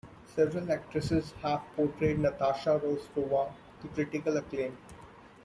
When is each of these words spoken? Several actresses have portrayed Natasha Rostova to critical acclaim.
Several 0.35 0.71
actresses 0.71 1.31
have 1.43 1.61
portrayed 1.75 2.17
Natasha 2.17 2.79
Rostova 2.83 3.51
to 3.83 3.87
critical 3.89 4.35
acclaim. 4.35 4.75